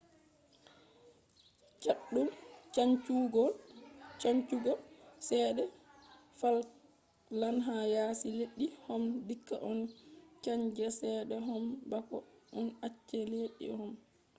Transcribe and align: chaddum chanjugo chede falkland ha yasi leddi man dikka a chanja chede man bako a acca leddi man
chaddum 1.83 2.27
chanjugo 4.21 4.73
chede 5.27 5.63
falkland 6.39 7.59
ha 7.67 7.77
yasi 7.95 8.27
leddi 8.39 8.65
man 8.85 9.01
dikka 9.27 9.55
a 9.69 9.69
chanja 10.43 10.87
chede 10.99 11.35
man 11.47 11.63
bako 11.91 12.17
a 12.59 12.61
acca 12.87 13.19
leddi 13.31 13.65
man 13.77 13.93